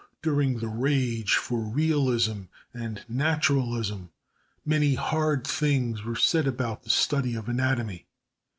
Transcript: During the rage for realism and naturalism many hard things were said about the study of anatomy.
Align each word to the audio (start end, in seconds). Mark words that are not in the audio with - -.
During 0.23 0.57
the 0.57 0.67
rage 0.67 1.35
for 1.35 1.59
realism 1.59 2.45
and 2.73 3.03
naturalism 3.07 4.09
many 4.65 4.95
hard 4.95 5.45
things 5.45 6.03
were 6.03 6.15
said 6.15 6.47
about 6.47 6.81
the 6.81 6.89
study 6.89 7.35
of 7.35 7.47
anatomy. 7.47 8.07